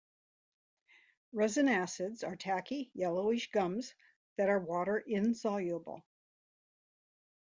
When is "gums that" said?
3.51-4.49